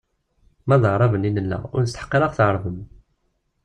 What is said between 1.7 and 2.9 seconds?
ur nesteḥq ad aɣ-tɛerbem.